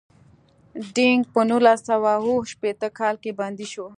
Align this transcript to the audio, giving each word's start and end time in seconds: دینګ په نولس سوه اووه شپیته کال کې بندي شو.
دینګ 0.95 1.21
په 1.33 1.41
نولس 1.49 1.79
سوه 1.89 2.11
اووه 2.19 2.47
شپیته 2.51 2.87
کال 2.99 3.15
کې 3.23 3.31
بندي 3.39 3.67
شو. 3.73 3.85